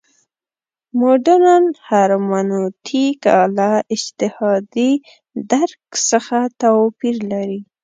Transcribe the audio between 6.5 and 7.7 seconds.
توپیر لري.